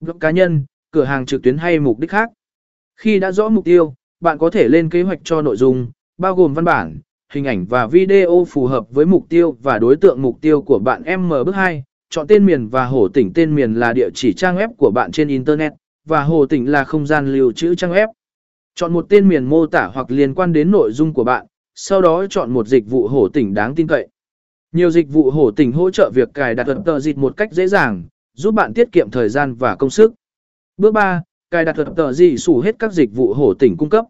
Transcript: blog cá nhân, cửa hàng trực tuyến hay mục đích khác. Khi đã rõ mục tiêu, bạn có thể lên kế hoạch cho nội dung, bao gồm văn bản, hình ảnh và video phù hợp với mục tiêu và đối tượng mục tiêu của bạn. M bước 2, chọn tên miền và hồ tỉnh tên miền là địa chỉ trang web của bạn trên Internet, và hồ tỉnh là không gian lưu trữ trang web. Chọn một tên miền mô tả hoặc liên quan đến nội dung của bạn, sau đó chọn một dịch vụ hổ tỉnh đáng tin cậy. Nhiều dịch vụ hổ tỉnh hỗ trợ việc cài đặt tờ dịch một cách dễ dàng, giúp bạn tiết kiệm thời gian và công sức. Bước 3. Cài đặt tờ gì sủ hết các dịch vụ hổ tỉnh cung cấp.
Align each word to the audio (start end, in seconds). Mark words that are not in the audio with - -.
blog 0.00 0.18
cá 0.18 0.30
nhân, 0.30 0.64
cửa 0.90 1.04
hàng 1.04 1.26
trực 1.26 1.42
tuyến 1.42 1.58
hay 1.58 1.78
mục 1.78 1.98
đích 1.98 2.10
khác. 2.10 2.30
Khi 2.96 3.18
đã 3.18 3.32
rõ 3.32 3.48
mục 3.48 3.64
tiêu, 3.64 3.94
bạn 4.20 4.38
có 4.38 4.50
thể 4.50 4.68
lên 4.68 4.90
kế 4.90 5.02
hoạch 5.02 5.20
cho 5.24 5.42
nội 5.42 5.56
dung, 5.56 5.90
bao 6.18 6.34
gồm 6.34 6.54
văn 6.54 6.64
bản, 6.64 6.98
hình 7.32 7.44
ảnh 7.44 7.66
và 7.66 7.86
video 7.86 8.46
phù 8.48 8.66
hợp 8.66 8.90
với 8.90 9.06
mục 9.06 9.26
tiêu 9.28 9.56
và 9.62 9.78
đối 9.78 9.96
tượng 9.96 10.22
mục 10.22 10.40
tiêu 10.40 10.62
của 10.62 10.78
bạn. 10.78 11.02
M 11.20 11.28
bước 11.28 11.54
2, 11.54 11.84
chọn 12.10 12.26
tên 12.26 12.46
miền 12.46 12.68
và 12.68 12.84
hồ 12.84 13.08
tỉnh 13.08 13.32
tên 13.34 13.54
miền 13.54 13.74
là 13.74 13.92
địa 13.92 14.10
chỉ 14.14 14.32
trang 14.32 14.56
web 14.56 14.68
của 14.78 14.90
bạn 14.90 15.12
trên 15.12 15.28
Internet, 15.28 15.72
và 16.06 16.22
hồ 16.22 16.46
tỉnh 16.46 16.70
là 16.70 16.84
không 16.84 17.06
gian 17.06 17.32
lưu 17.32 17.52
trữ 17.52 17.74
trang 17.74 17.92
web. 17.92 18.08
Chọn 18.74 18.92
một 18.92 19.06
tên 19.08 19.28
miền 19.28 19.44
mô 19.44 19.66
tả 19.66 19.90
hoặc 19.94 20.10
liên 20.10 20.34
quan 20.34 20.52
đến 20.52 20.70
nội 20.70 20.92
dung 20.92 21.14
của 21.14 21.24
bạn, 21.24 21.46
sau 21.74 22.02
đó 22.02 22.26
chọn 22.30 22.50
một 22.50 22.66
dịch 22.66 22.90
vụ 22.90 23.08
hổ 23.08 23.28
tỉnh 23.28 23.54
đáng 23.54 23.74
tin 23.74 23.86
cậy. 23.86 24.08
Nhiều 24.72 24.90
dịch 24.90 25.08
vụ 25.08 25.30
hổ 25.30 25.50
tỉnh 25.50 25.72
hỗ 25.72 25.90
trợ 25.90 26.10
việc 26.14 26.28
cài 26.34 26.54
đặt 26.54 26.66
tờ 26.84 27.00
dịch 27.00 27.18
một 27.18 27.36
cách 27.36 27.52
dễ 27.52 27.66
dàng, 27.66 28.04
giúp 28.36 28.54
bạn 28.54 28.74
tiết 28.74 28.92
kiệm 28.92 29.10
thời 29.10 29.28
gian 29.28 29.54
và 29.54 29.76
công 29.76 29.90
sức. 29.90 30.14
Bước 30.76 30.92
3. 30.92 31.22
Cài 31.50 31.64
đặt 31.64 31.76
tờ 31.96 32.12
gì 32.12 32.36
sủ 32.36 32.60
hết 32.60 32.76
các 32.78 32.92
dịch 32.92 33.10
vụ 33.14 33.34
hổ 33.34 33.54
tỉnh 33.54 33.76
cung 33.76 33.90
cấp. 33.90 34.04